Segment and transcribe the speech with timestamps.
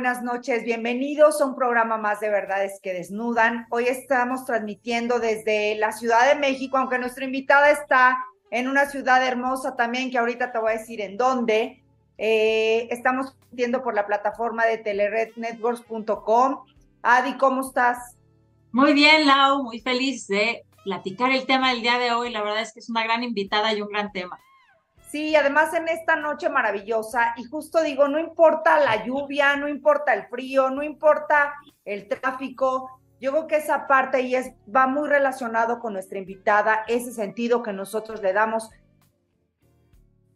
[0.00, 3.66] Buenas noches, bienvenidos a un programa más de Verdades que Desnudan.
[3.68, 8.16] Hoy estamos transmitiendo desde la Ciudad de México, aunque nuestra invitada está
[8.50, 11.82] en una ciudad hermosa también, que ahorita te voy a decir en dónde.
[12.16, 16.64] Eh, estamos transmitiendo por la plataforma de telerednetworks.com.
[17.02, 18.16] Adi, ¿cómo estás?
[18.72, 22.30] Muy bien, Lau, muy feliz de platicar el tema del día de hoy.
[22.30, 24.40] La verdad es que es una gran invitada y un gran tema.
[25.10, 30.14] Sí, además en esta noche maravillosa, y justo digo, no importa la lluvia, no importa
[30.14, 35.08] el frío, no importa el tráfico, yo creo que esa parte y es, va muy
[35.08, 38.76] relacionado con nuestra invitada, ese sentido que nosotros le damos a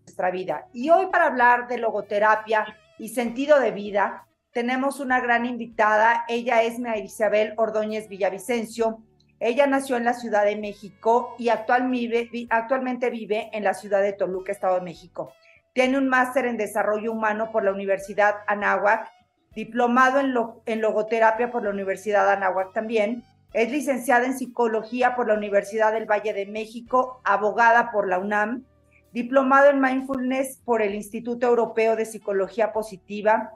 [0.07, 0.67] nuestra vida.
[0.73, 2.67] Y hoy para hablar de logoterapia
[2.99, 8.99] y sentido de vida, tenemos una gran invitada, ella es María Isabel Ordóñez Villavicencio,
[9.47, 14.53] ella nació en la Ciudad de México y actualmente vive en la ciudad de Toluca,
[14.53, 15.35] Estado de México.
[15.75, 19.13] Tiene un máster en desarrollo humano por la Universidad Anáhuac,
[19.55, 23.23] diplomado en, logoterapia por la Universidad Anáhuac también.
[23.53, 28.65] Es licenciada en psicología por la Universidad del Valle de México, abogada por la UNAM,
[29.13, 33.51] diplomado en mindfulness por el Instituto Europeo de Psicología Positiva.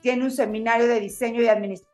[0.00, 1.92] Tiene un seminario de diseño y administración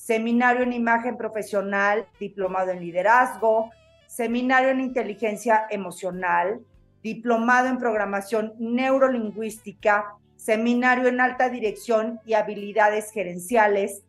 [0.00, 3.70] seminario en imagen profesional, diplomado en liderazgo,
[4.06, 6.60] seminario en inteligencia emocional,
[7.02, 14.02] diplomado en programación neurolingüística, seminario en alta dirección y habilidades gerenciales,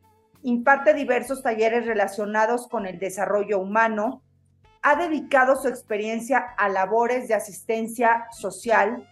[0.43, 4.23] imparte diversos talleres relacionados con el desarrollo humano,
[4.81, 9.07] ha dedicado su experiencia a labores de asistencia social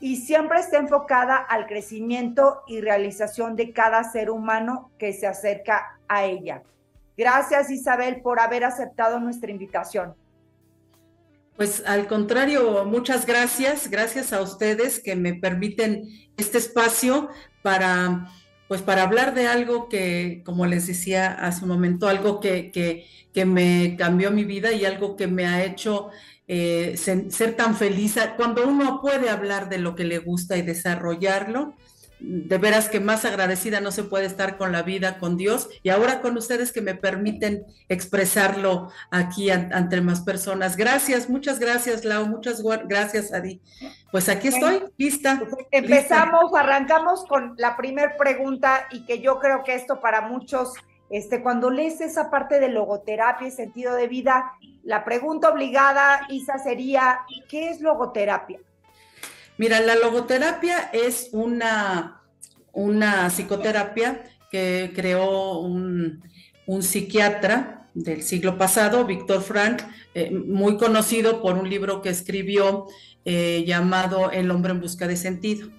[0.00, 5.98] y siempre está enfocada al crecimiento y realización de cada ser humano que se acerca
[6.08, 6.62] a ella.
[7.16, 10.14] Gracias Isabel por haber aceptado nuestra invitación.
[11.56, 16.02] Pues al contrario, muchas gracias, gracias a ustedes que me permiten
[16.36, 17.30] este espacio
[17.62, 18.28] para
[18.68, 23.06] pues para hablar de algo que, como les decía hace un momento, algo que, que,
[23.32, 26.10] que me cambió mi vida y algo que me ha hecho
[26.48, 31.74] eh, ser, tan feliz, cuando uno puede hablar de lo que le gusta y desarrollarlo,
[32.18, 35.90] de veras que más agradecida no se puede estar con la vida, con Dios y
[35.90, 40.76] ahora con ustedes que me permiten expresarlo aquí ante más personas.
[40.76, 43.60] Gracias, muchas gracias, Lau, muchas gracias, Adi.
[44.10, 45.38] Pues aquí estoy, lista.
[45.38, 50.72] Pues, empezamos, arrancamos con la primera pregunta y que yo creo que esto para muchos
[51.08, 56.58] este, cuando lees esa parte de logoterapia y sentido de vida, la pregunta obligada, Isa,
[56.58, 58.58] sería, ¿qué es logoterapia?
[59.58, 62.22] Mira, la logoterapia es una,
[62.72, 66.22] una psicoterapia que creó un,
[66.80, 69.82] psiquiatra del siglo pasado, Víctor Frank,
[70.14, 72.86] eh, muy conocido por un libro que escribió
[73.24, 75.70] eh, llamado El hombre en busca de sentido.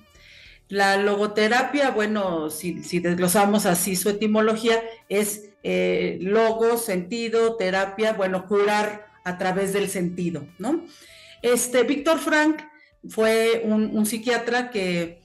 [0.70, 9.08] La logoterapia, bueno, si, desglosamos así su etimología, es eh, logo, sentido, terapia, bueno, curar
[9.24, 10.86] a través del sentido, ¿no?
[11.42, 12.62] Este, Víctor Frank
[13.10, 15.20] fue un, psiquiatra que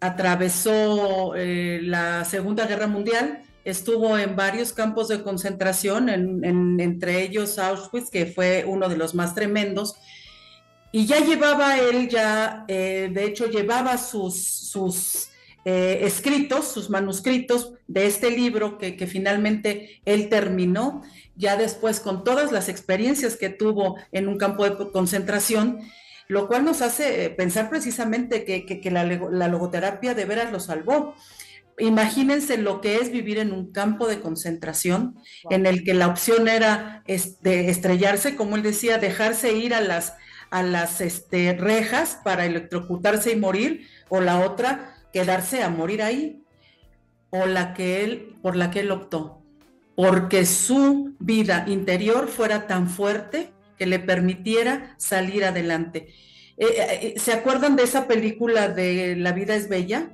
[0.00, 8.10] atravesó eh, la Segunda Guerra Mundial, estuvo en varios campos de concentración, entre ellos Auschwitz,
[8.10, 9.96] que fue uno de los más tremendos,
[10.96, 15.28] y ya llevaba él, ya, eh, de hecho, llevaba sus,
[15.64, 21.02] eh, escritos, sus manuscritos de este libro que, finalmente él terminó,
[21.34, 25.80] ya después con todas las experiencias que tuvo en un campo de concentración,
[26.28, 31.14] lo cual nos hace pensar precisamente que, la, la, logoterapia de veras lo salvó.
[31.78, 35.16] Imagínense lo que es vivir en un campo de concentración
[35.50, 40.14] en el que la opción era de estrellarse, como él decía, dejarse ir a las
[40.54, 46.44] a las este, rejas para electrocutarse y morir, o la otra, quedarse a morir ahí,
[47.30, 49.42] o la que él, por la que él optó,
[49.96, 56.08] porque su vida interior fuera tan fuerte que le permitiera salir adelante.
[56.56, 60.10] Eh, eh, eh, ¿Se acuerdan de esa película de La vida es bella?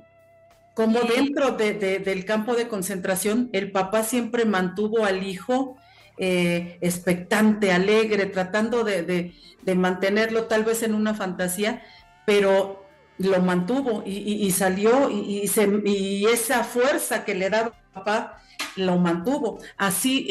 [0.73, 5.77] Como dentro del campo de concentración, el papá siempre mantuvo al hijo
[6.17, 9.33] eh, expectante, alegre, tratando de,
[9.75, 11.81] mantenerlo tal vez en una fantasía,
[12.25, 12.85] pero
[13.17, 15.49] lo mantuvo y, salió y,
[15.85, 18.41] y, esa fuerza que le daba papá
[18.75, 19.59] lo mantuvo.
[19.77, 20.27] Así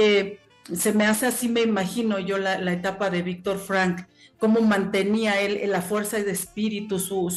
[0.74, 4.06] se me hace, así me imagino yo la, etapa de Víctor Frank,
[4.38, 7.30] cómo mantenía él la fuerza de espíritu, su,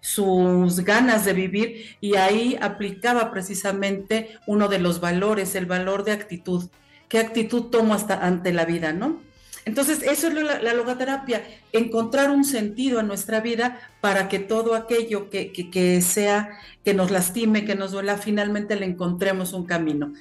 [0.00, 6.12] sus ganas de vivir y ahí aplicaba precisamente uno de los valores, el valor de
[6.12, 6.68] actitud
[7.14, 9.20] qué actitud tomo hasta ante la vida, ¿no?
[9.66, 11.42] Entonces, eso es la, logoterapia,
[11.72, 16.50] encontrar un sentido en nuestra vida para que todo aquello que, sea,
[16.84, 20.12] que nos lastime, que nos duela, finalmente le encontremos un camino.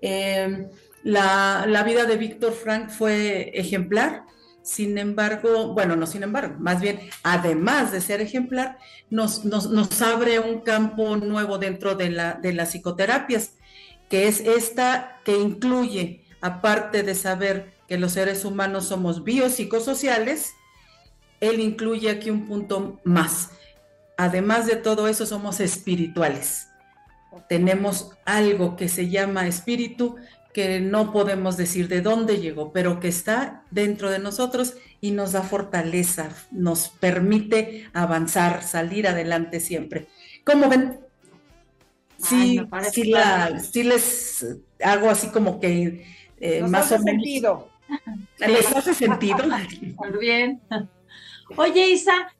[0.00, 0.68] Eh,
[1.02, 4.24] la, la, vida de Víctor Frank fue ejemplar,
[4.62, 8.78] sin embargo, bueno, no sin embargo, más bien, además de ser ejemplar,
[9.10, 13.54] nos, nos, abre un campo nuevo dentro de, la, de las psicoterapias,
[14.08, 20.52] que es esta que incluye, aparte de saber que los seres humanos somos biopsicosociales,
[21.40, 23.50] él incluye aquí un punto más.
[24.16, 26.68] Además de todo eso, somos espirituales.
[27.48, 30.16] Tenemos algo que se llama espíritu,
[30.52, 35.32] que no podemos decir de dónde llegó, pero que está dentro de nosotros y nos
[35.32, 40.08] da fortaleza, nos permite avanzar, salir adelante siempre.
[40.44, 41.00] ¿Cómo ven?
[42.18, 42.60] Sí,
[42.92, 44.46] sí, les
[44.82, 46.06] hago así como que
[46.38, 47.22] eh, más o menos.
[47.24, 47.68] Sentido.
[48.38, 49.38] ¿Les hace sentido?
[49.46, 50.60] Muy bien.
[51.56, 52.32] Oye, Isa,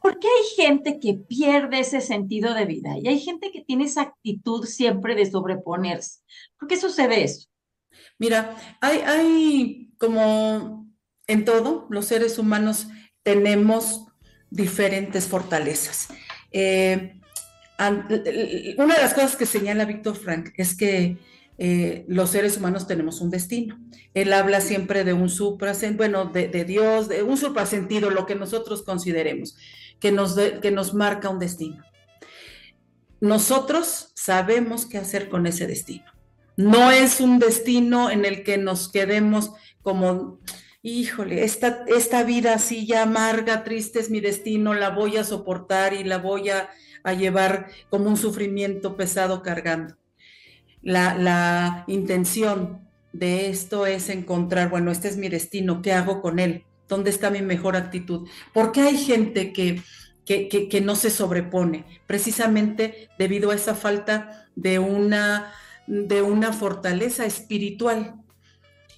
[0.00, 3.84] ¿por qué hay gente que pierde ese sentido de vida y hay gente que tiene
[3.84, 6.20] esa actitud siempre de sobreponerse?
[6.58, 7.48] ¿Por qué sucede eso?
[8.22, 10.86] Mira, hay, como
[11.26, 12.86] en todo, los seres humanos
[13.24, 14.06] tenemos
[14.48, 16.06] diferentes fortalezas.
[16.52, 17.18] Eh,
[18.78, 21.18] una de las cosas que señala Víctor Frank es que
[21.58, 23.76] eh, los seres humanos tenemos un destino.
[24.14, 28.84] Él habla siempre de un suprasentido, bueno, de, Dios, de un suprasentido, lo que nosotros
[28.84, 29.56] consideremos,
[29.98, 31.82] que nos, que nos marca un destino.
[33.20, 36.11] Nosotros sabemos qué hacer con ese destino.
[36.56, 39.52] No es un destino en el que nos quedemos
[39.82, 40.40] como,
[40.82, 45.94] híjole, esta, esta vida así ya amarga, triste es mi destino, la voy a soportar
[45.94, 46.68] y la voy a,
[47.18, 49.96] llevar como un sufrimiento pesado cargando.
[50.82, 56.38] La, la intención de esto es encontrar, bueno, este es mi destino, ¿qué hago con
[56.38, 56.64] él?
[56.88, 58.28] ¿Dónde está mi mejor actitud?
[58.52, 59.82] Porque hay gente que,
[60.24, 65.52] que, que, no se sobrepone, precisamente debido a esa falta de una
[65.86, 68.16] de una fortaleza espiritual.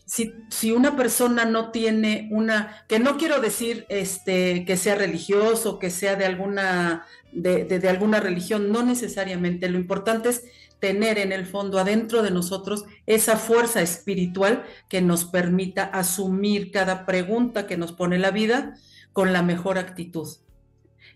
[0.06, 5.78] Si, si, una persona no tiene una, que no quiero decir este, que sea religioso,
[5.78, 10.44] que sea de alguna, de, de, alguna religión, no necesariamente, lo importante es
[10.78, 17.06] tener en el fondo adentro de nosotros esa fuerza espiritual que nos permita asumir cada
[17.06, 18.74] pregunta que nos pone la vida
[19.14, 20.28] con la mejor actitud.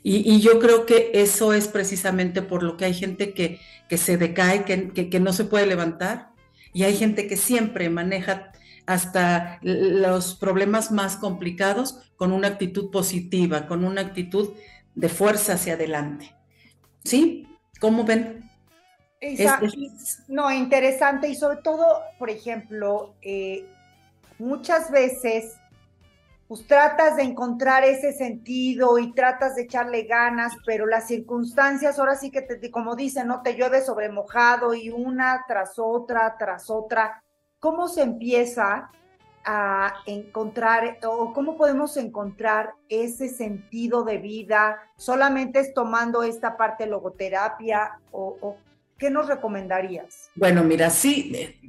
[0.02, 4.16] Y, yo creo que eso es precisamente por lo que hay gente que, que se
[4.16, 6.30] decae, que, que, no se puede levantar,
[6.72, 8.52] y hay gente que siempre maneja
[8.86, 14.54] hasta los problemas más complicados con una actitud positiva, con una actitud
[14.94, 16.34] de fuerza hacia adelante.
[17.04, 17.46] ¿Sí?
[17.80, 18.48] ¿Cómo ven?
[20.28, 23.66] no, interesante y sobre todo, por ejemplo, eh,
[24.38, 25.57] muchas veces
[26.48, 32.16] pues tratas de encontrar ese sentido y tratas de echarle ganas, pero las circunstancias ahora
[32.16, 36.70] sí que te, como dicen, no te llueve sobre mojado y una tras otra, tras
[36.70, 37.22] otra.
[37.60, 38.90] ¿Cómo se empieza
[39.44, 44.78] a encontrar o cómo podemos encontrar ese sentido de vida?
[44.96, 48.56] ¿Solamente es tomando esta parte logoterapia o, o
[48.96, 50.30] qué nos recomendarías?
[50.34, 51.60] Bueno, mira, sí, eh,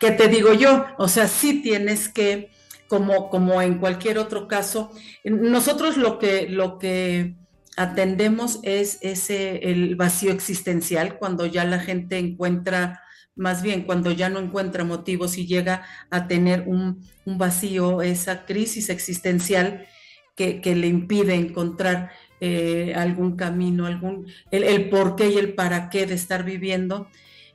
[0.00, 0.84] ¿qué te digo yo?
[0.98, 2.50] O sea, sí tienes que
[2.88, 4.90] como, como en cualquier otro caso.
[5.24, 7.34] Nosotros lo que, lo que
[7.76, 13.02] atendemos es ese, el vacío existencial, cuando ya la gente encuentra,
[13.34, 18.88] más bien cuando ya no encuentra motivos y llega a tener un, vacío, esa crisis
[18.88, 19.86] existencial
[20.34, 25.90] que, le impide encontrar eh, algún camino, algún, el, el por qué y el para
[25.90, 27.08] qué de estar viviendo.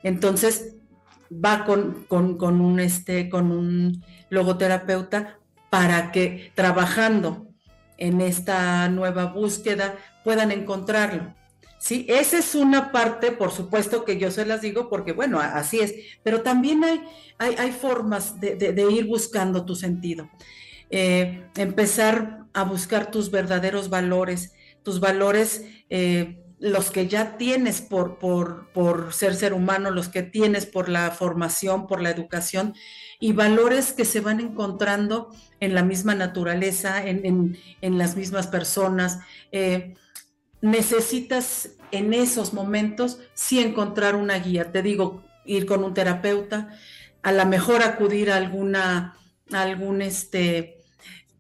[0.03, 0.75] Entonces,
[1.31, 5.38] va con, con, un, este, con un logoterapeuta
[5.69, 7.47] para que trabajando
[7.97, 11.35] en esta nueva búsqueda puedan encontrarlo.
[11.77, 15.79] Sí, esa es una parte, por supuesto que yo se las digo porque, bueno, así
[15.79, 17.01] es, pero también hay,
[17.39, 20.29] hay, formas de, ir buscando tu sentido.
[20.89, 28.19] Eh, empezar a buscar tus verdaderos valores, tus valores eh, los que ya tienes por,
[28.19, 32.75] por, ser ser humano, los que tienes por la formación, por la educación,
[33.21, 39.19] y valores que se van encontrando en la misma naturaleza, en, las mismas personas.
[39.51, 39.93] Eh,
[40.59, 44.71] necesitas en esos momentos sí encontrar una guía.
[44.71, 46.69] Te digo, ir con un terapeuta,
[47.21, 49.15] a lo mejor acudir a alguna,
[49.51, 50.79] algún este,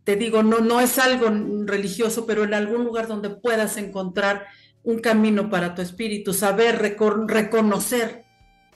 [0.03, 1.29] te digo, no, no es algo
[1.65, 4.45] religioso, pero en algún lugar donde puedas encontrar
[4.83, 6.79] un camino para tu espíritu, saber
[7.27, 8.25] reconocer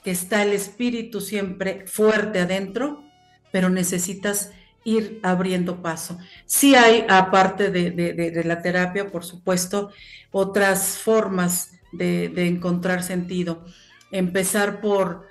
[0.06, 3.04] que está el espíritu siempre fuerte adentro,
[3.52, 4.52] pero necesitas
[4.84, 6.20] ir abriendo paso.
[6.46, 9.90] Sí hay, aparte de, la terapia, por supuesto,
[10.30, 13.66] otras formas de, encontrar sentido.
[14.12, 15.26] Empezar por,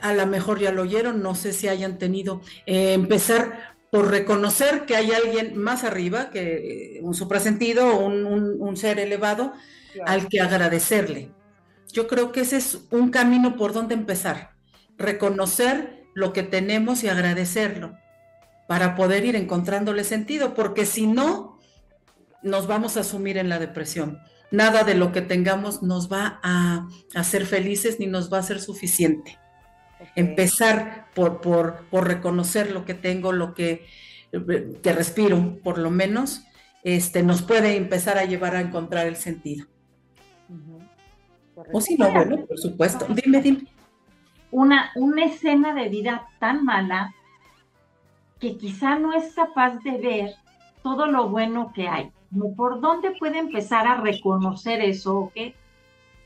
[0.00, 4.84] a lo mejor ya lo oyeron, no sé si hayan tenido, eh, empezar por reconocer
[4.84, 9.52] que hay alguien más arriba, que un suprasentido, un, un, ser elevado,
[10.06, 11.30] al que agradecerle.
[11.92, 14.52] Yo creo que ese es un camino por donde empezar,
[14.96, 17.96] reconocer lo que tenemos y agradecerlo
[18.68, 21.58] para poder ir encontrándole sentido, porque si no,
[22.42, 24.20] nos vamos a sumir en la depresión.
[24.50, 28.60] Nada de lo que tengamos nos va a hacer felices ni nos va a ser
[28.60, 29.38] suficiente.
[30.16, 33.86] Empezar por, por, por, reconocer lo que tengo, lo que,
[34.82, 36.42] que respiro, por lo menos,
[36.82, 39.66] este, nos puede empezar a llevar a encontrar el sentido.
[41.72, 43.06] O si no, bueno, por supuesto.
[43.08, 43.66] Dime, dime.
[44.50, 47.14] Una, una escena de vida tan mala
[48.38, 50.34] que quizá no es capaz de ver
[50.82, 52.10] todo lo bueno que hay.
[52.56, 55.30] ¿Por dónde puede empezar a reconocer eso?
[55.34, 55.54] ¿Qué,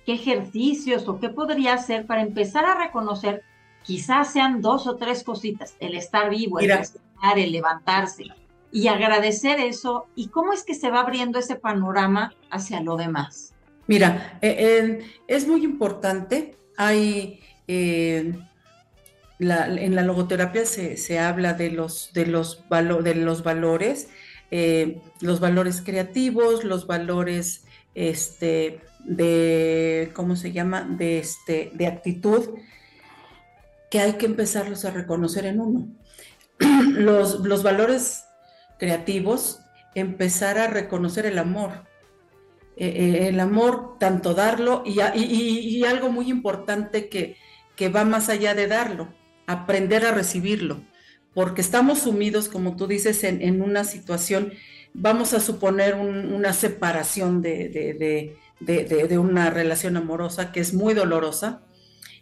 [0.06, 3.42] ¿Qué ejercicios o qué podría hacer para empezar a reconocer?
[3.82, 8.24] Quizás sean dos o tres cositas, el estar vivo, el respirar, el levantarse
[8.70, 10.06] y agradecer eso.
[10.14, 13.53] ¿Y cómo es que se va abriendo ese panorama hacia lo demás?
[13.86, 16.56] Mira, eh, es muy importante.
[16.76, 18.34] Hay eh,
[19.38, 24.08] en la logoterapia se, habla de los, de los, de los valores,
[24.50, 27.64] eh, los valores creativos, los valores
[27.94, 30.82] este, de, ¿cómo se llama?
[30.82, 32.50] De, este, de actitud,
[33.90, 35.88] que hay que empezarlos a reconocer en uno.
[36.92, 38.26] Los, los valores
[38.78, 39.60] creativos,
[39.96, 41.82] empezar a reconocer el amor.
[42.76, 47.36] Eh, eh, el amor, tanto darlo y, algo muy importante que,
[47.76, 49.14] que va más allá de darlo,
[49.46, 50.82] aprender a recibirlo,
[51.34, 54.52] porque estamos sumidos, como tú dices, en, una situación,
[54.92, 58.36] vamos a suponer una separación de,
[59.18, 61.62] una relación amorosa que es muy dolorosa,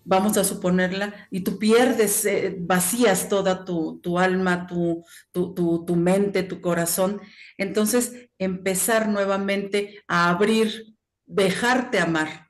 [0.04, 6.60] vamos a suponerla, y tú pierdes, eh, vacías toda tu, alma, tu, tu, mente, tu
[6.60, 7.20] corazón.
[7.58, 10.96] Entonces, empezar nuevamente a abrir,
[11.26, 12.48] dejarte amar,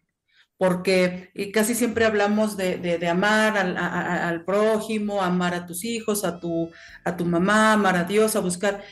[0.57, 6.71] porque casi siempre hablamos de, amar al, prójimo, amar a tus hijos, a tu,
[7.05, 8.83] a tu mamá, amar a Dios, a buscar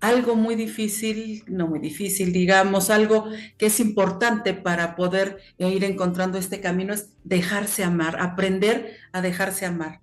[0.00, 3.26] algo muy difícil, no muy difícil, digamos, algo
[3.58, 9.66] que es importante para poder ir encontrando este camino es dejarse amar, aprender a dejarse
[9.66, 10.00] amar.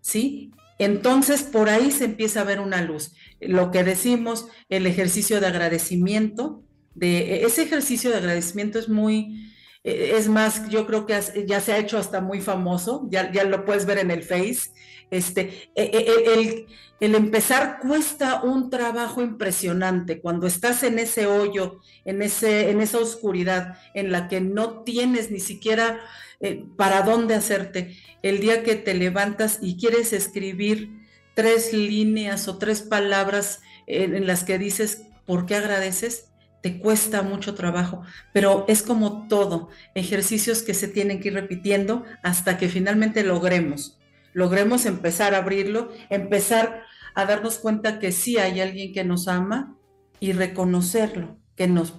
[0.00, 0.52] ¿Sí?
[0.78, 3.14] Entonces, por ahí se empieza a ver una luz.
[3.40, 6.62] Lo que decimos, el ejercicio de agradecimiento,
[6.94, 9.52] de ese ejercicio de agradecimiento es muy,
[9.84, 13.44] eh, es más, yo creo que ya se ha hecho hasta muy famoso, ya, ya
[13.44, 14.70] lo puedes ver en el Face.
[15.10, 16.66] Este, e, e, e,
[17.00, 22.98] el, empezar cuesta un trabajo impresionante cuando estás en ese hoyo, en, ese, en esa
[22.98, 26.00] oscuridad en la que no tienes ni siquiera
[26.40, 27.96] eh, para dónde hacerte.
[28.22, 30.90] El día que te levantas y quieres escribir
[31.34, 36.28] tres líneas o tres palabras en las que dices, ¿por qué agradeces?
[36.60, 42.04] te cuesta mucho trabajo, pero es como todo, ejercicios que se tienen que ir repitiendo
[42.22, 43.97] hasta que finalmente logremos,
[44.38, 46.84] logremos empezar a abrirlo, empezar
[47.16, 49.76] a darnos cuenta que sí hay alguien que nos ama
[50.20, 51.94] y reconocerlo, que nos,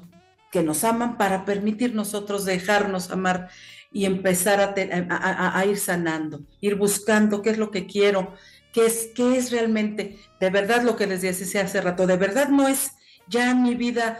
[0.49, 3.49] que nos aman para permitir nosotros dejarnos amar
[3.91, 8.33] y empezar a, a, ir sanando, ir buscando qué es lo que quiero,
[8.71, 12.47] qué es, qué es realmente, de verdad lo que les decía hace rato, de verdad
[12.47, 12.91] no es
[13.27, 14.17] ya mi vida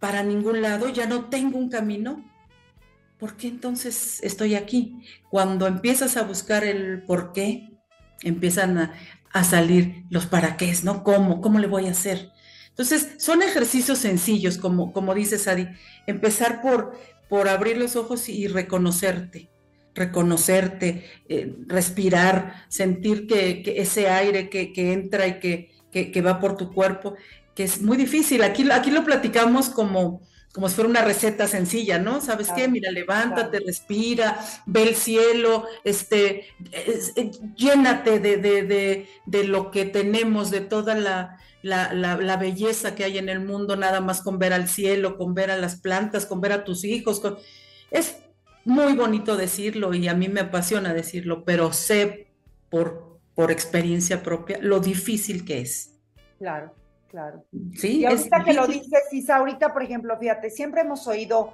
[0.00, 2.24] para ningún lado, ya no tengo un camino,
[3.20, 5.02] ¿por qué entonces estoy aquí?
[5.28, 7.68] Cuando empiezas a buscar el por qué,
[8.22, 11.04] empiezan a, salir los para qué, ¿no?
[11.04, 11.40] ¿Cómo?
[11.40, 12.32] ¿Cómo le voy a hacer?
[12.70, 15.68] Entonces, son ejercicios sencillos, como, como dice Sadi,
[16.08, 16.98] empezar por,
[17.28, 19.50] por abrir los ojos y, reconocerte,
[19.94, 26.72] reconocerte, eh, respirar, sentir que, ese aire que, entra y que, que, va por tu
[26.72, 27.14] cuerpo,
[27.54, 28.42] que es muy difícil.
[28.42, 32.20] Aquí, aquí lo platicamos como, como si fuera una receta sencilla, ¿no?
[32.20, 32.66] ¿Sabes qué?
[32.66, 40.50] Mira, levántate, respira, ve el cielo, este, eh, llénate de, de, de, lo que tenemos,
[40.50, 44.52] de toda la, la, la, belleza que hay en el mundo, nada más con ver
[44.52, 47.20] al cielo, con ver a las plantas, con ver a tus hijos.
[47.20, 47.38] Con...
[47.92, 48.16] Es
[48.64, 52.26] muy bonito decirlo y a mí me apasiona decirlo, pero sé
[52.70, 55.94] por, por experiencia propia lo difícil que es.
[56.38, 56.74] Claro.
[57.10, 57.44] Claro.
[57.74, 58.00] Sí.
[58.00, 61.52] Y ahorita que lo dices, Isa, ahorita, por ejemplo, fíjate, siempre hemos oído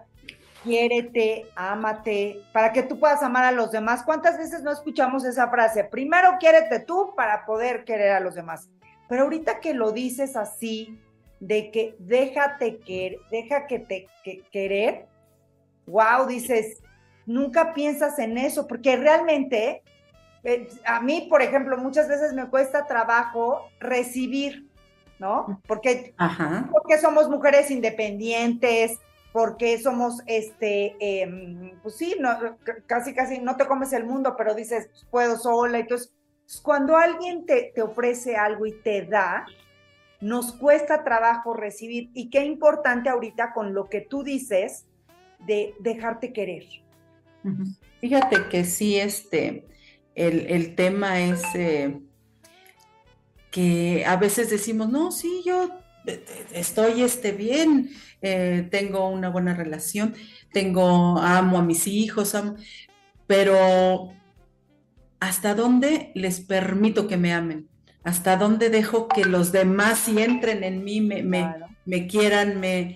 [0.63, 4.03] quiérete, ámate, para que tú puedas amar a los demás.
[4.03, 5.85] ¿Cuántas veces no escuchamos esa frase?
[5.85, 8.69] Primero quiérete tú para poder querer a los demás.
[9.09, 10.99] Pero ahorita que lo dices así,
[11.39, 14.09] de que déjate querer, deja que te
[14.51, 15.07] querer,
[15.87, 16.83] wow, dices,
[17.27, 19.83] nunca piensas en eso, porque realmente
[20.43, 24.67] eh, a mí, por ejemplo, muchas veces me cuesta trabajo recibir,
[25.19, 25.61] ¿no?
[25.67, 26.15] Porque,
[26.71, 28.99] porque somos mujeres independientes,
[29.33, 32.57] porque somos, este, em, pues sí, no,
[32.87, 35.79] casi, casi no te comes el mundo, pero dices, pues, puedo sola.
[35.79, 36.13] Entonces,
[36.63, 39.47] cuando alguien te, te ofrece algo y te da,
[40.21, 42.11] nos cuesta trabajo recibir.
[42.15, 44.87] Y qué importante ahorita con lo que tú dices
[45.47, 46.65] de dejarte querer.
[48.01, 49.67] Fíjate que sí, este,
[50.15, 52.01] el, tema es eh,
[53.57, 55.71] que a veces decimos, no, sí, yo
[56.07, 56.23] eh,
[56.53, 57.89] estoy este, bien,
[58.21, 60.15] eh, tengo una buena relación,
[60.53, 62.37] tengo, amo a mis hijos,
[63.27, 64.13] pero
[65.21, 67.67] ¿hasta dónde les permito que me amen?
[68.05, 72.95] ¿Hasta dónde dejo que los demás si entren en mí, me, me, quieran, me...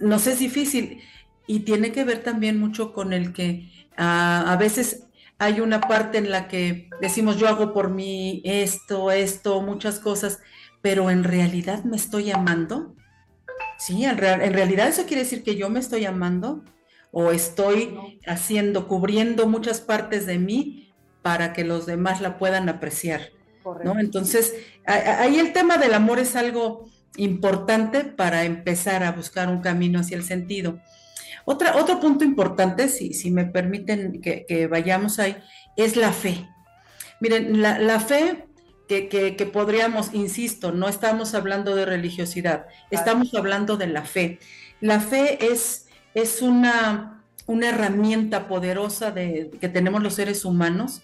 [0.00, 1.00] no sé, es difícil.
[1.46, 5.07] Y tiene que ver también mucho con el que ah, a veces
[5.38, 10.40] hay una parte en la que decimos yo hago por mí esto, esto, muchas cosas,
[10.82, 12.94] pero en realidad me estoy amando.
[13.78, 16.64] Sí, en, en realidad eso quiere decir que yo me estoy amando
[17.12, 23.30] o estoy haciendo, cubriendo muchas partes de mí para que los demás la puedan apreciar.
[23.84, 23.98] ¿no?
[23.98, 24.54] Entonces,
[24.86, 26.86] ahí el tema del amor es algo
[27.16, 30.80] importante para empezar a buscar un camino hacia el sentido.
[31.50, 35.34] Otra, otro punto importante, si, si me permiten que, vayamos ahí,
[35.76, 36.46] es la fe.
[37.22, 38.46] Miren, la, fe
[38.86, 44.40] que, podríamos, insisto, no estamos hablando de religiosidad, estamos hablando de la fe.
[44.82, 51.00] La fe es, es una, una herramienta poderosa de, que tenemos los seres humanos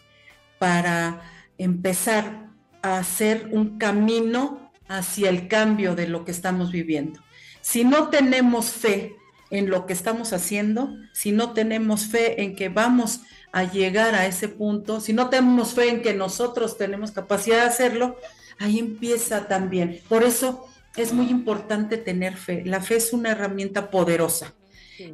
[0.59, 1.23] para
[1.57, 2.51] empezar
[2.83, 7.21] a hacer un camino hacia el cambio de lo que estamos viviendo.
[7.63, 9.17] Si no tenemos fe
[9.51, 13.21] en lo que estamos haciendo, si no tenemos fe en que vamos
[13.53, 17.69] a llegar a ese punto, si no tenemos fe en que nosotros tenemos capacidad de
[17.69, 18.17] hacerlo,
[18.59, 20.01] ahí empieza también.
[20.09, 22.63] Por eso es muy importante tener fe.
[22.65, 24.55] La fe es una herramienta poderosa.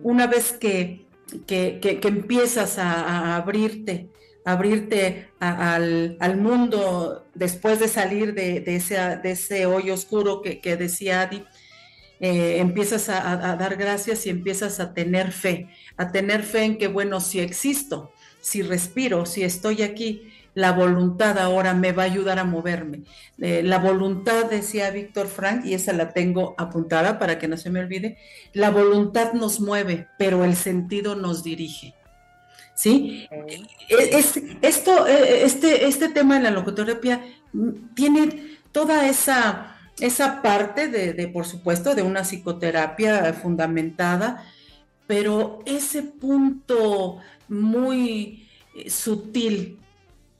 [0.03, 1.07] Una vez que,
[1.47, 4.09] que, empiezas a, abrirte,
[4.45, 11.45] abrirte al, mundo después de salir de, ese, de ese hoyo oscuro que, decía Adi,
[12.21, 16.87] eh, empiezas a, dar gracias y empiezas a tener fe, a tener fe en que,
[16.87, 22.39] bueno, si existo, si respiro, si estoy aquí, la voluntad ahora me va a ayudar
[22.39, 23.03] a moverme.
[23.39, 27.71] Eh, la voluntad, decía Víctor Frank, y esa la tengo apuntada para que no se
[27.71, 28.19] me olvide,
[28.53, 31.95] la voluntad nos mueve, pero el sentido nos dirige.
[32.75, 33.27] ¿Sí?
[33.31, 34.25] E,
[34.63, 41.29] esto, e, este, este tema de la logoterapia mm, tiene toda esa esa parte de,
[41.29, 44.45] por supuesto, de una psicoterapia fundamentada,
[45.07, 49.79] pero ese punto muy eh, sutil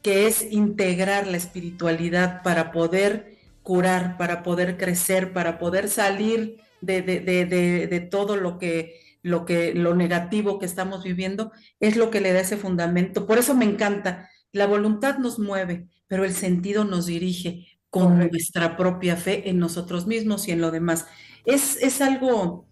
[0.03, 7.03] que es integrar la espiritualidad para poder curar, para poder crecer, para poder salir de,
[7.03, 12.33] de, todo lo que, lo que, lo negativo que estamos viviendo, es lo que le
[12.33, 13.27] da ese fundamento.
[13.27, 14.31] Por eso me encanta.
[14.53, 20.07] La voluntad nos mueve, pero el sentido nos dirige con nuestra propia fe en nosotros
[20.07, 21.07] mismos y en lo demás.
[21.45, 22.67] Es, algo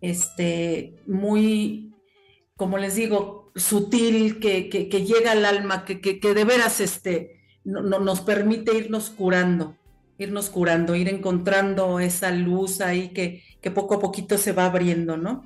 [0.00, 1.92] este, muy,
[2.56, 8.76] como les digo, sutil, que, llega al alma, que, de veras este, no, nos permite
[8.76, 9.76] irnos curando,
[10.16, 15.16] irnos curando, ir encontrando esa luz ahí que, que poco a poquito se va abriendo,
[15.16, 15.44] ¿no?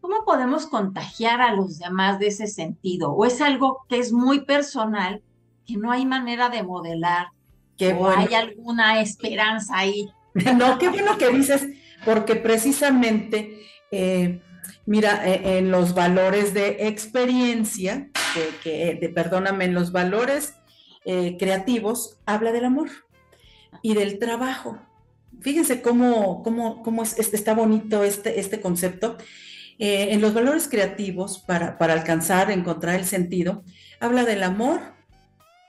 [0.00, 3.12] ¿Cómo podemos contagiar a los demás de ese sentido?
[3.12, 5.22] ¿O es algo que es muy personal
[5.68, 7.28] que no hay manera de modelar,
[7.76, 10.08] que o hay alguna esperanza ahí.
[10.56, 11.66] No, qué bueno que dices,
[12.04, 14.40] porque precisamente, eh,
[14.86, 18.08] mira, eh, en los valores de experiencia,
[18.62, 20.54] que, de, perdóname, en los valores
[21.04, 22.88] eh, creativos, habla del amor
[23.82, 24.78] y del trabajo.
[25.40, 29.16] Fíjense cómo, cómo, cómo está bonito este, este concepto.
[29.78, 33.64] en los valores creativos, para, para alcanzar, encontrar el sentido,
[33.98, 34.97] habla del amor,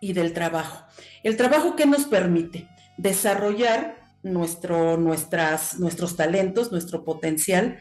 [0.02, 0.86] y del trabajo.
[1.24, 7.80] El trabajo que nos permite desarrollar nuestro, nuestras, nuestros talentos, nuestro potencial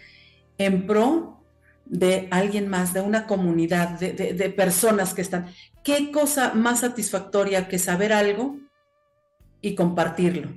[0.59, 1.45] en pro
[1.85, 5.47] de alguien más, de una comunidad, de, personas que están.
[5.83, 8.59] ¿Qué cosa más satisfactoria que saber algo
[9.63, 10.51] y compartirlo?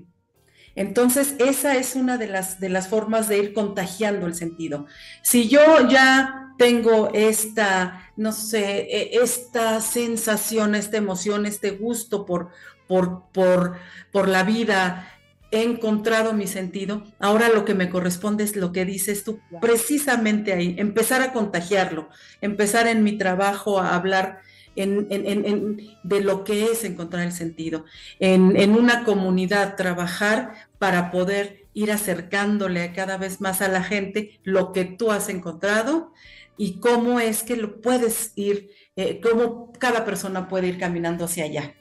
[0.76, 4.86] Entonces, esa es una de las, de las formas de ir contagiando el sentido.
[5.22, 12.50] Si yo ya tengo esta, no sé, e, esta sensación, esta emoción, este gusto por,
[12.88, 13.78] por, por,
[14.12, 15.12] por la vida,
[15.50, 17.04] he encontrado mi sentido.
[17.18, 22.10] Ahora lo que me corresponde es lo que dices tú, precisamente ahí, empezar a contagiarlo,
[22.42, 24.42] empezar en mi trabajo a hablar
[24.76, 27.86] en, de lo que es encontrar el sentido,
[28.20, 34.74] en, una comunidad, trabajar para poder ir acercándole cada vez más a la gente lo
[34.74, 36.14] que tú has encontrado
[36.58, 41.46] y cómo es que lo puedes ir, eh, cómo cada persona puede ir caminando hacia
[41.46, 41.76] allá.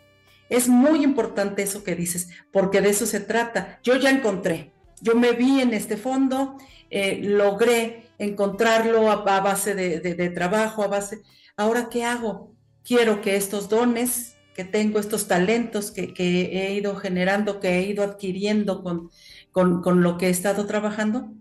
[0.49, 3.79] Es muy importante eso que dices, porque de eso se trata.
[3.83, 6.57] Yo ya encontré, yo me vi en este fondo,
[6.91, 11.23] eh, logré encontrarlo a, base de, trabajo, a base...
[11.57, 12.55] Ahora, ¿qué hago?
[12.85, 18.03] Quiero que estos dones que tengo, estos talentos que, he ido generando, que he ido
[18.03, 19.11] adquiriendo con,
[19.53, 21.33] con, con lo que he estado trabajando,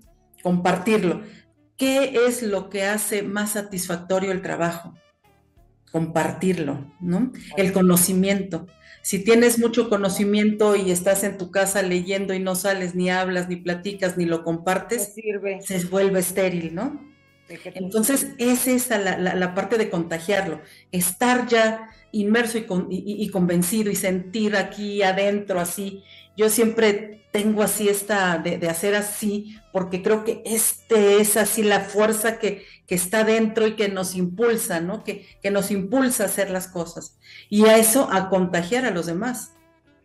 [0.44, 1.24] compartirlo.
[1.80, 4.94] ¿Qué es lo que hace más satisfactorio el trabajo?
[5.92, 7.32] Compartirlo, ¿no?
[7.56, 8.68] El conocimiento.
[9.02, 13.48] Si tienes mucho conocimiento y estás en tu casa leyendo y no sales, ni hablas,
[13.48, 15.16] ni platicas, ni lo compartes,
[15.62, 17.10] se vuelve estéril, ¿no?
[17.48, 20.62] Entonces, esa es la, parte de contagiarlo,
[20.92, 26.04] estar ya inmerso y, convencido y sentir aquí adentro así.
[26.40, 31.82] Yo siempre tengo así esta de, hacer así, porque creo que este es así la
[31.82, 35.04] fuerza que, que está dentro y que nos impulsa, ¿no?
[35.04, 39.06] Que, que nos impulsa a hacer las cosas y a eso a contagiar a los
[39.06, 39.54] demás.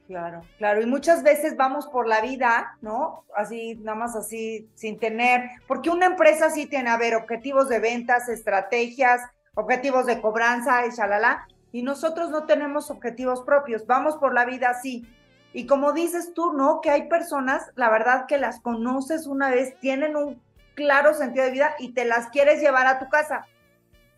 [0.08, 3.22] Claro, claro, y muchas veces vamos por la vida, ¿no?
[3.36, 7.78] Así, nada más así, sin tener, porque una empresa sí tiene, a ver, objetivos de
[7.78, 9.20] ventas, estrategias,
[9.54, 14.70] objetivos de cobranza, y shalala, y nosotros no tenemos objetivos propios, vamos por la vida
[14.70, 15.06] así.
[15.54, 16.80] Y como dices tú, ¿no?
[16.80, 20.42] Que hay personas, la verdad que las conoces una vez, tienen un
[20.74, 23.46] claro sentido de vida y te las quieres llevar a tu casa.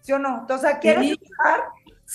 [0.00, 0.38] ¿Sí o no?
[0.40, 1.64] Entonces, quieres estar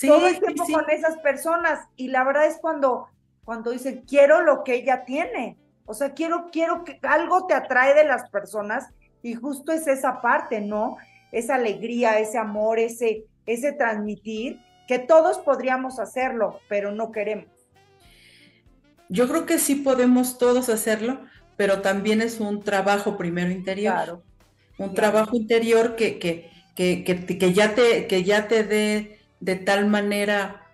[0.00, 1.86] todo el tiempo con esas personas.
[1.94, 3.06] Y la verdad es cuando,
[3.44, 5.56] cuando dicen, quiero lo que ella tiene.
[5.86, 8.88] O sea, quiero, quiero que algo te atrae de las personas
[9.22, 10.96] y justo es esa parte, ¿no?
[11.30, 17.61] Esa alegría, ese amor, ese, ese transmitir, que todos podríamos hacerlo, pero no queremos.
[19.12, 21.20] Yo creo que sí podemos todos hacerlo,
[21.56, 23.94] pero también es un trabajo primero interior.
[23.94, 24.22] Claro
[24.78, 29.86] un trabajo interior que, que, que, que, ya te, que ya te dé de tal
[29.86, 30.66] manera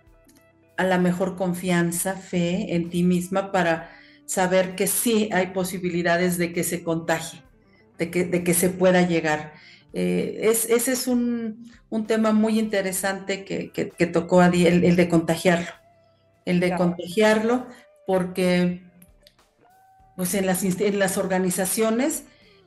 [0.77, 3.91] a la mejor confianza, fe en ti misma para
[4.25, 7.41] saber que sí hay posibilidades de que se contagie,
[7.97, 9.53] de que, de que se pueda llegar.
[9.91, 14.95] Eh, es, ese es un, un, tema muy interesante que, que, tocó a el, el,
[14.95, 15.71] de contagiarlo,
[16.45, 17.65] el de contagiarlo,
[18.09, 18.81] porque
[20.15, 22.23] pues en las, en las organizaciones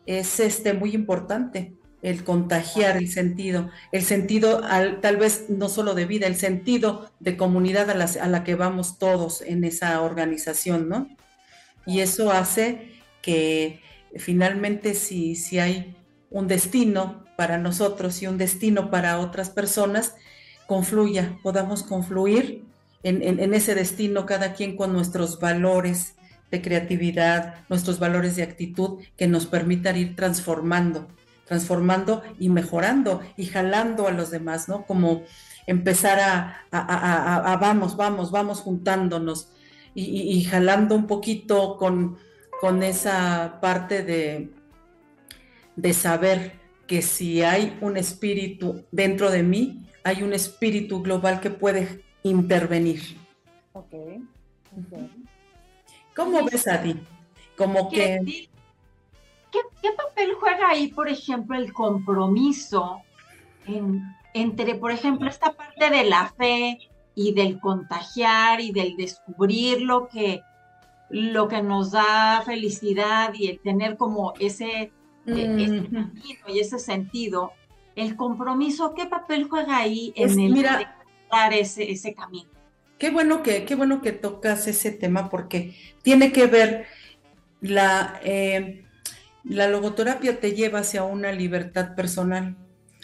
[0.07, 5.95] es este, muy importante el contagiar el sentido, el sentido al, tal vez no solo
[5.95, 10.01] de vida, el sentido de comunidad a la, a la que vamos todos en esa
[10.03, 11.09] organización, ¿no?
[11.87, 13.81] Y eso hace que
[14.15, 15.97] finalmente si, si hay
[16.31, 20.15] un destino para nosotros y un destino para otras personas,
[20.69, 22.71] confluya, podamos confluir
[23.03, 26.15] en, ese destino cada quien con nuestros valores,
[26.51, 31.09] de creatividad, nuestros valores de actitud que nos permitan ir transformando,
[31.47, 34.85] transformando y mejorando y jalando a los demás, ¿no?
[34.85, 35.23] Como
[35.67, 39.49] empezar a, vamos, vamos, vamos juntándonos
[39.95, 42.19] y, jalando un poquito con,
[42.61, 44.51] con esa parte de,
[45.77, 51.51] de saber que si hay un espíritu dentro de mí, hay un espíritu global que
[51.51, 53.17] puede intervenir.
[53.73, 53.95] Ok.
[56.15, 56.97] ¿Cómo ves a ti?
[57.57, 58.49] Como que...
[59.51, 63.03] ¿Qué, papel juega ahí, por ejemplo, el compromiso
[64.33, 66.79] entre, por ejemplo, esta parte de la fe
[67.15, 70.43] y del contagiar y del descubrir lo que,
[71.11, 74.93] lo que nos da felicidad y el tener como ese,
[75.27, 75.89] e,
[76.49, 77.53] y ese sentido?
[77.95, 81.02] El compromiso, ¿qué papel juega ahí en el mira,
[81.53, 82.49] ese, camino?
[82.99, 86.87] Qué bueno que, qué bueno que tocas ese tema porque tiene que ver
[87.61, 88.85] la, eh,
[89.45, 92.57] la logoterapia te lleva hacia una libertad personal,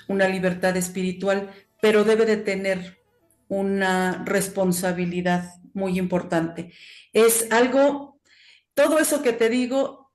[0.09, 2.99] una libertad espiritual, pero debe de tener
[3.49, 6.73] una responsabilidad muy importante.
[7.12, 8.21] Es algo,
[8.75, 10.12] todo eso que te digo,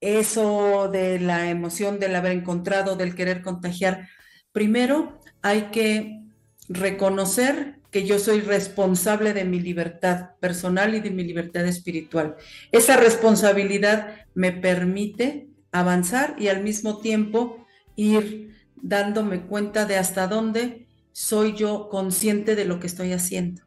[0.00, 4.08] eso de la emoción del haber encontrado, del querer contagiar,
[4.52, 6.27] primero hay que
[6.68, 12.36] reconocer que yo soy responsable de mi libertad personal y de mi libertad espiritual.
[12.70, 20.86] Esa responsabilidad me permite avanzar y al mismo tiempo ir dándome cuenta de hasta dónde
[21.12, 23.62] soy yo consciente de lo que estoy haciendo,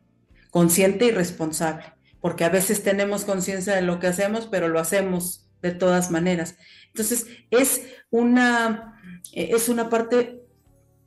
[0.52, 1.86] consciente y responsable,
[2.22, 6.56] porque a veces tenemos conciencia de lo que hacemos, pero lo hacemos de todas maneras.
[6.88, 9.02] Entonces, es una,
[9.34, 10.41] es una parte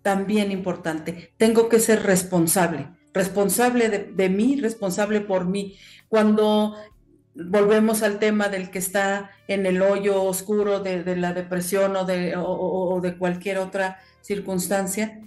[0.04, 1.32] también importante.
[1.38, 5.78] Tengo que ser responsable, responsable de, mí, responsable por mí.
[6.08, 6.76] Cuando
[7.34, 13.16] volvemos al tema del que está en el hoyo oscuro de, la depresión o de,
[13.16, 15.22] cualquier otra circunstancia,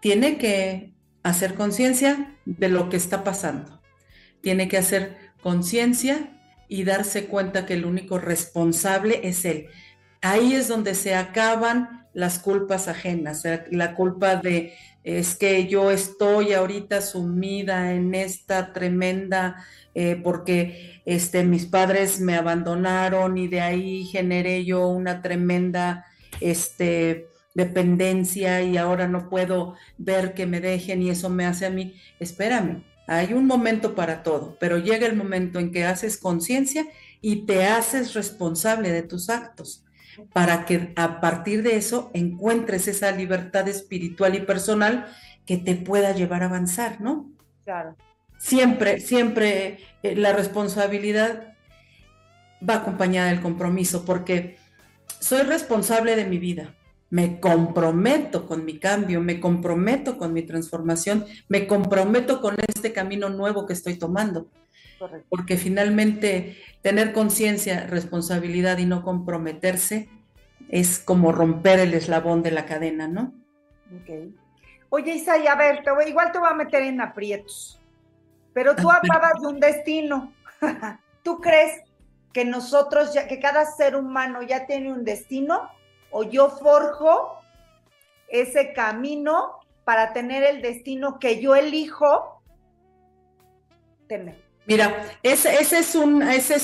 [0.00, 3.82] tiene que hacer conciencia de lo que está pasando.
[4.40, 9.66] Tiene que hacer conciencia y darse cuenta que el único responsable es él.
[10.22, 16.52] Ahí es donde se acaban las culpas ajenas, la culpa de es que yo estoy
[16.52, 19.56] ahorita sumida en esta tremenda,
[19.94, 26.06] eh, porque este, mis padres me abandonaron y de ahí generé yo una tremenda
[26.40, 31.70] este, dependencia y ahora no puedo ver que me dejen y eso me hace a
[31.70, 31.96] mí.
[32.20, 36.86] Espérame, hay un momento para todo, pero llega el momento en que haces conciencia
[37.20, 39.84] y te haces responsable de tus actos
[40.32, 45.06] para que a partir de eso encuentres esa libertad espiritual y personal
[45.46, 47.30] que te pueda llevar a avanzar, ¿no?
[47.64, 47.96] Claro.
[48.38, 51.54] Siempre, siempre eh, la responsabilidad
[52.68, 54.56] va acompañada del compromiso, porque
[55.20, 56.74] soy responsable de mi vida,
[57.10, 63.28] me comprometo con mi cambio, me comprometo con mi transformación, me comprometo con este camino
[63.28, 64.48] nuevo que estoy tomando.
[65.28, 70.08] Porque finalmente tener conciencia, responsabilidad y no comprometerse
[70.68, 73.32] es como romper el eslabón de la cadena, ¿no?
[73.94, 74.34] Ok.
[74.88, 77.80] Oye, Isa, a ver, igual te voy a meter en aprietos,
[78.52, 80.32] pero tú hablabas de un destino.
[81.22, 81.80] ¿Tú crees
[82.32, 85.70] que nosotros, ya, que cada ser humano ya tiene un destino?
[86.10, 87.38] ¿O yo forjo
[88.28, 92.42] ese camino para tener el destino que yo elijo
[94.08, 94.41] tener?
[94.66, 95.94] Mira, esa, es,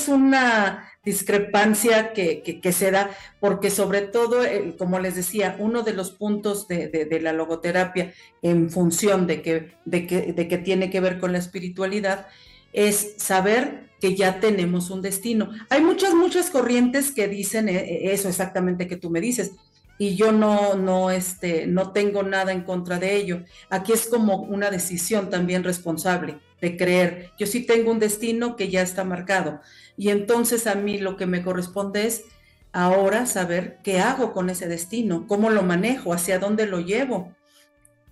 [0.07, 6.11] una discrepancia que, se da, porque sobre todo, eh, como les decía, uno de los
[6.11, 11.33] puntos de, la logoterapia en función de que, de, que, de tiene que ver con
[11.33, 12.27] la espiritualidad
[12.71, 15.51] es saber que ya tenemos un destino.
[15.69, 19.51] Hay muchas, muchas corrientes que dicen eh, eh, eso exactamente que tú me dices
[19.97, 23.43] y yo no, no, este, no tengo nada en contra de ello.
[23.69, 27.31] Aquí es como una decisión también responsable de creer.
[27.37, 29.61] Yo sí tengo un destino que ya está marcado.
[29.97, 32.25] Y entonces a mí lo que me corresponde es
[32.71, 37.35] ahora saber qué hago con ese destino, cómo lo manejo, hacia dónde lo llevo,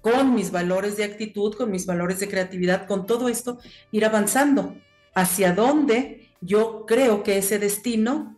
[0.02, 3.60] con mis valores de actitud, con mis valores de creatividad, con todo esto,
[3.92, 4.76] ir avanzando
[5.14, 8.38] hacia dónde yo creo que ese destino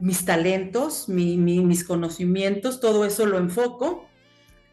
[0.00, 4.06] mis talentos, mis conocimientos, todo eso lo enfoco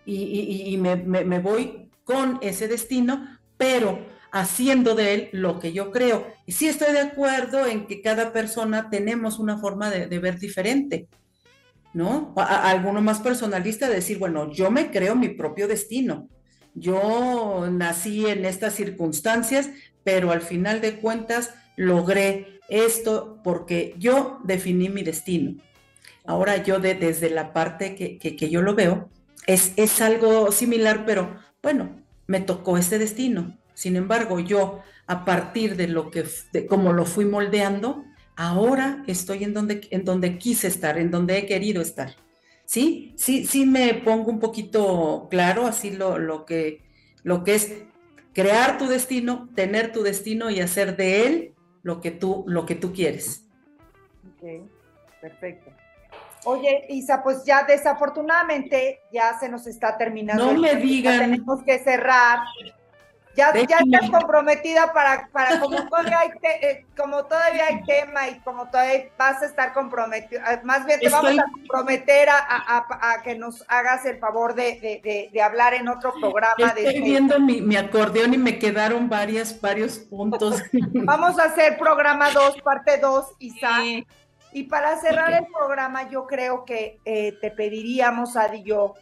[0.05, 3.99] y, me, voy con ese destino, pero
[4.31, 6.27] haciendo de él lo que yo creo.
[6.45, 11.07] Y sí estoy de acuerdo en que cada persona tenemos una forma de, ver diferente,
[11.93, 12.33] ¿no?
[12.35, 16.29] alguno más personalista decir, bueno, yo me creo mi propio destino.
[16.73, 19.69] Yo nací en estas circunstancias,
[20.03, 25.55] pero al final de cuentas logré esto porque yo definí mi destino.
[26.25, 29.09] Ahora yo desde la parte que, yo lo veo,
[29.47, 33.57] es, es algo similar, pero bueno, me tocó este destino.
[33.77, 39.43] Sin embargo, yo a partir de lo que, de como lo fui moldeando, ahora estoy
[39.43, 42.15] en donde, en donde quise estar, en donde he querido estar.
[42.65, 43.13] ¿Sí?
[43.17, 46.81] Sí, sí me pongo un poquito claro, así lo, lo, que,
[47.21, 47.71] lo que es
[48.33, 52.73] crear tu destino, tener tu destino y hacer de él lo que tú, lo que
[52.73, 53.45] tú quieres.
[54.25, 54.67] Ok,
[55.21, 55.69] perfecto.
[56.45, 60.51] Oye, Isa, pues ya desafortunadamente ya se nos está terminando.
[60.51, 61.19] No me digan.
[61.19, 62.39] tenemos que cerrar.
[63.37, 66.29] Ya, ya estás comprometida para, para como, todavía hay
[66.61, 70.99] eh, como todavía hay tema y como todavía vas a estar comprometido, eh, más bien
[70.99, 76.13] te vamos a comprometer a, que nos hagas el favor de, de, hablar en otro
[76.19, 76.73] programa.
[76.75, 80.63] Estoy viendo mi, mi, acordeón y me quedaron varias, varios puntos.
[81.05, 83.83] vamos a hacer programa 2, parte 2, Isa.
[84.51, 88.95] Y para cerrar el programa, yo creo que eh, te pediríamos, Adi y yo,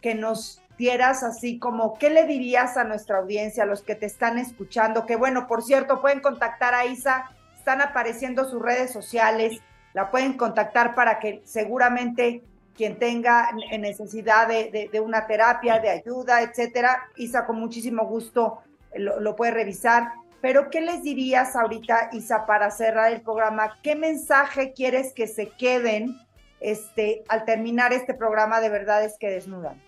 [0.00, 4.06] que nos dieras así como, ¿qué le dirías a nuestra audiencia, a los que te
[4.06, 5.06] están escuchando?
[5.06, 9.60] Que bueno, por cierto, pueden contactar a Isa, están apareciendo sus redes sociales,
[9.94, 12.42] la pueden contactar para que seguramente
[12.74, 18.60] quien tenga necesidad de, una terapia, de ayuda, etcétera, Isa con muchísimo gusto
[18.94, 20.12] lo, lo puede revisar.
[20.40, 23.76] Pero, ¿qué les dirías ahorita, Isa, para cerrar el programa?
[23.82, 26.16] ¿Qué mensaje quieres que se queden
[26.58, 29.80] este, al terminar este programa de Verdades que Desnudan?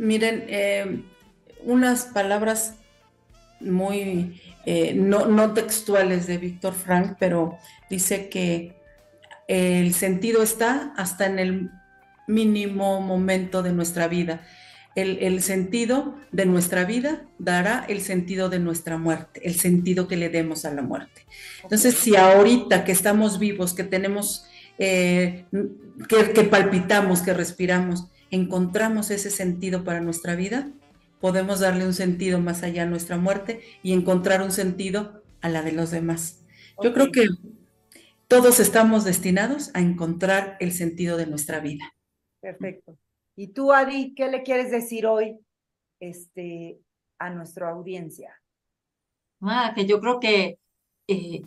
[0.00, 1.02] Miren, eh,
[1.62, 2.76] unas palabras
[3.60, 7.58] muy eh, no, no textuales de Víctor Frank, pero
[7.90, 8.80] dice que
[9.46, 11.70] el sentido está hasta en el
[12.26, 14.40] mínimo momento de nuestra vida.
[14.94, 20.30] El, sentido de nuestra vida dará el sentido de nuestra muerte, el sentido que le
[20.30, 21.26] demos a la muerte.
[21.62, 24.46] Entonces, si ahorita que estamos vivos, que tenemos,
[24.78, 25.44] eh,
[26.08, 30.70] que, que palpitamos, que respiramos, encontramos ese sentido para nuestra vida,
[31.20, 35.62] podemos darle un sentido más allá a nuestra muerte y encontrar un sentido a la
[35.62, 36.44] de los demás.
[36.82, 37.26] Yo creo que
[38.26, 41.94] todos estamos destinados a encontrar el sentido de nuestra vida.
[42.40, 42.96] Perfecto.
[43.36, 45.38] ¿Y tú, Adi, qué le quieres decir hoy
[46.00, 46.80] este,
[47.18, 48.34] a nuestra audiencia?
[49.42, 50.58] Ah, que yo creo que,
[51.08, 51.42] eh,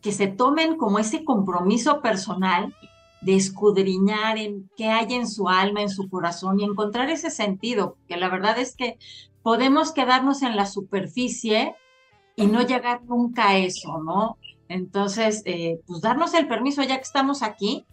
[0.00, 2.74] que se tomen como ese compromiso personal
[3.20, 7.96] de escudriñar en qué hay en su alma, en su corazón y encontrar ese sentido,
[8.08, 8.98] que la verdad es que
[9.42, 11.74] podemos quedarnos en la superficie
[12.36, 14.38] y no llegar nunca a eso, ¿no?
[14.68, 17.86] Entonces, eh, pues darnos el permiso ya que estamos aquí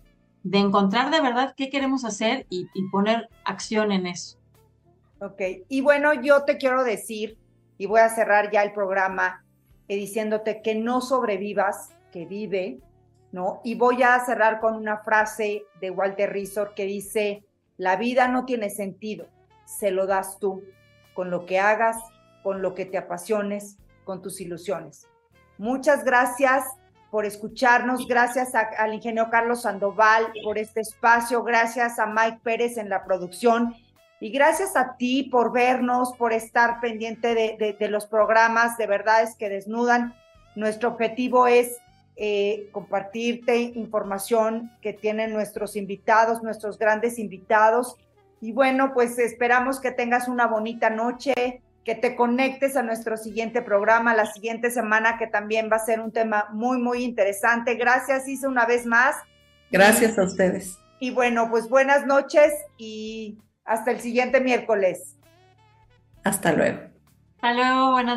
[0.43, 4.37] de encontrar de verdad qué queremos hacer y, poner acción en eso.
[5.19, 7.37] Ok, y bueno, yo te quiero decir,
[7.77, 9.43] y voy a cerrar ya el programa
[9.87, 12.79] eh, diciéndote que no sobrevivas, que vive,
[13.63, 17.43] Y voy a cerrar con una frase de Walter Rizor que dice,
[17.77, 19.27] la vida no tiene sentido,
[19.65, 20.63] se lo das tú,
[21.13, 21.97] con lo que hagas,
[22.43, 25.07] con lo que te apasiones, con tus ilusiones.
[25.57, 26.63] Muchas gracias
[27.11, 32.89] por escucharnos, gracias al ingeniero Carlos Sandoval por este espacio, gracias a Mike Pérez en
[32.89, 33.75] la producción
[34.19, 39.23] y gracias a ti por vernos, por estar pendiente de, de los programas, de verdad
[39.23, 40.15] es que desnudan.
[40.55, 41.77] Nuestro objetivo es
[42.19, 47.95] eh, compartirte información que tienen nuestros invitados, nuestros grandes invitados.
[48.41, 53.61] Y bueno, pues esperamos que tengas una bonita noche, que te conectes a nuestro siguiente
[53.61, 57.75] programa la siguiente semana, que también va a ser un tema muy, muy interesante.
[57.75, 59.15] Gracias, Isa, una vez más.
[59.71, 60.79] Gracias a ustedes.
[60.99, 65.17] Y bueno, pues buenas noches y hasta el siguiente miércoles.
[66.23, 66.79] Hasta luego.
[67.35, 68.15] Hasta luego, buenas